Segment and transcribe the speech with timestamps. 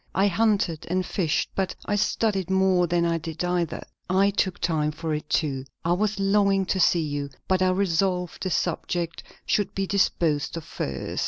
[0.15, 3.85] I hunted and fished; but I studied more than I did either.
[4.09, 5.63] I took time for it too.
[5.85, 10.63] I was longing to see you; but I resolved this subject should be disposed of
[10.63, 11.19] first.